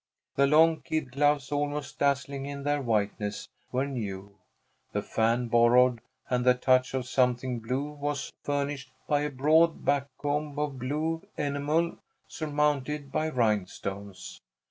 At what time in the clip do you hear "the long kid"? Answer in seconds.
0.33-1.11